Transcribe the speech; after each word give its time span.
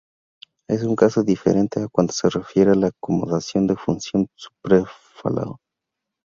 Es 0.67 0.81
un 0.81 0.95
caso 0.95 1.21
diferente 1.21 1.85
cuando 1.91 2.11
se 2.11 2.27
refiere 2.27 2.71
a 2.71 2.73
la 2.73 2.87
acomodación 2.87 3.67
de 3.67 3.75
fusión 3.75 4.25
superflua". 4.33 5.55